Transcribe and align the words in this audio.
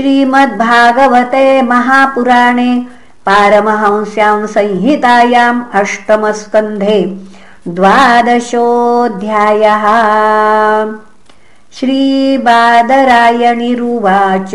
श्रीमद्भागवते 0.00 1.46
महापुराणे 1.62 2.72
पारमहंस्यां 3.26 4.46
संहितायाम् 4.52 5.60
अष्टमस्कन्धे 5.80 7.00
द्वादशोऽध्यायः। 7.78 9.84
श्रीबादरायणिरुवाच 11.78 14.54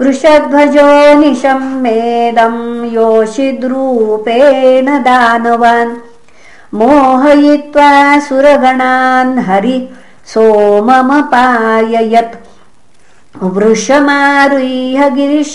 वृषध्वजो 0.00 0.88
निशम्मेदम् 1.20 2.58
योषिद्रूपेण 2.94 4.86
दानवान् 5.06 5.94
मोहयित्वा 6.80 7.92
सुरगणान् 8.26 9.32
हरि 9.48 9.78
सोममपाययत् 10.34 12.36
वृषमारुह्य 13.36 15.10
गिरिश 15.10 15.54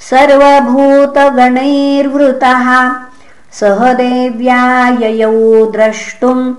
सर्वभूतगणैर्वृतः। 0.00 2.94
सह 3.52 3.92
देव्याययौ 3.92 5.70
द्रष्टुम् 5.70 6.54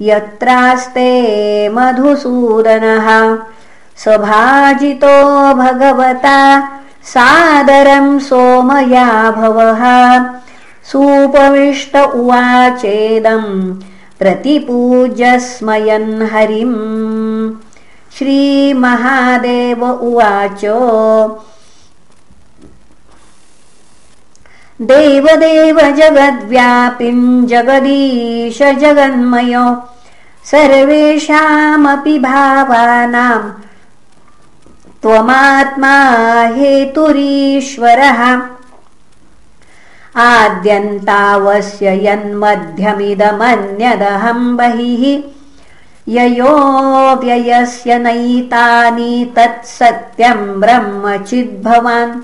यत्रास्ते 0.00 1.68
मधुसूदनः। 1.68 3.38
सभाजितो 3.96 5.54
भगवता 5.54 6.68
सादरं 7.04 8.18
सोमया 8.18 9.30
भवः 9.30 10.24
सुपविष्ट 10.84 11.96
उवाचेदम् 11.96 13.82
प्रतिपूज्यस्मयन् 14.18 16.22
हरिम् 16.22 17.23
श्रीमहादेव 18.18 19.84
उवाच। 19.84 20.64
देवदेव 24.80 25.80
जगद्व्यापिम् 25.80 27.46
जगदीश 27.46 28.62
जगन्मय। 28.62 29.76
सर्वेषामपि 30.44 32.18
भावानाम् 32.18 33.52
त्वमात्मा 35.02 36.46
हेतुरीश्वरः। 36.46 38.40
आद्यन्तावस्य 40.16 42.08
यन्मध्यमिदमन्यदहम् 42.08 44.56
बहिः 44.56 45.34
ययोऽव्ययस्य 46.08 47.98
नैतानि 47.98 49.32
तत्सत्यम् 49.36 50.60
ब्रह्मचिद्भवान्। 50.60 52.20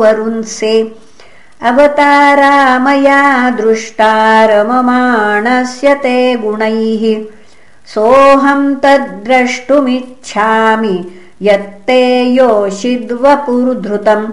वरुन्से 0.00 0.74
अवतारामया 1.68 3.22
दृष्टारममाणस्य 3.60 5.88
ते 6.02 6.18
गुणैः। 6.42 7.02
सोऽहम् 7.94 8.76
तद्द्रष्टुमिच्छामि 8.82 10.96
यत्ते 11.42 12.02
योषिद्वपुर्धृतम् 12.38 14.26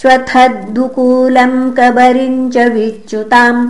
श्वथद्दुकूलम् 0.00 1.56
कबरिञ्च 1.78 2.56
विच्युताम् 2.74 3.62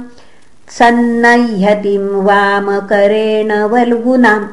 सन्नह्यतिम् 0.79 2.11
वामकरेण 2.29 3.51
वल्गुनाम् 3.75 4.47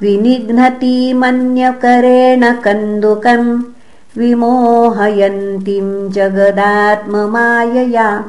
विनिघ्नतीमन्यकरेण 0.00 2.52
कन्दुकम् 2.52 3.62
विमोहयन्तीम् 4.18 6.12
जगदात्ममायया। 6.12 8.24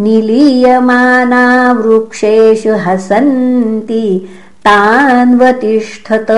निलीयमाना 0.00 1.72
वृक्षेषु 1.72 2.74
हसन्ति 2.74 4.28
तान्वतिष्ठत। 4.66 6.30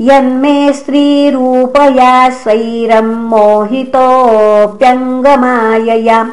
यन्मे 0.00 0.72
स्त्रीरूपया 0.72 2.30
स्वैरम् 2.30 3.30
मोहितोऽप्यङ्गमाययाम् 3.30 6.30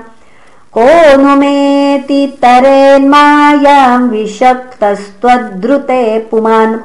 को 0.78 1.18
नु 1.18 1.36
मेति 1.36 2.38
तरेन्मायाम् 2.42 4.10
विषक्तस्त्वद्रुते 4.10 6.28
पुमान्। 6.32 6.76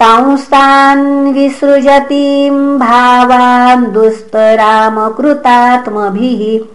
तांस्तान् 0.00 1.34
विसृजतीम् 1.34 2.78
भावान् 2.78 3.86
दुस्तरामकृतात्मभिः। 3.86 6.66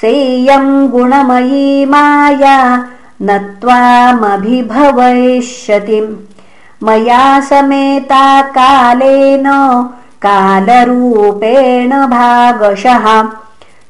सेयम् 0.00 0.88
गुणमयी 0.88 1.84
माया 1.84 2.88
न 3.22 3.56
त्वामभिभवयिष्यतिम् 3.60 6.16
मया 6.82 7.40
समेता 7.40 8.42
कालेन 8.42 9.44
कालरूपेण 10.22 11.90
भागशः। 11.90 13.22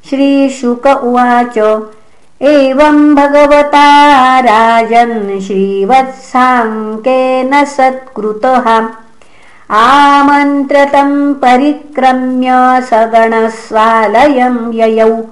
श्रीशुक 0.09 0.87
उवाच 0.87 1.57
एवम् 2.41 3.15
भगवता 3.15 4.39
राजन् 4.39 5.41
श्रीवत्साङ्केन 5.41 7.65
सत्कृतः। 7.65 8.89
आमन्त्रतम् 9.71 11.33
परिक्रम्य 11.33 12.81
सगणस्वालयम् 12.81 14.75
ययौ 14.75 15.23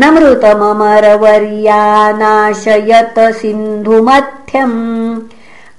नमृतममरवर्या 0.02 1.82
नाशयत 2.22 3.18
सिन्धुमथ्यम् 3.40 4.80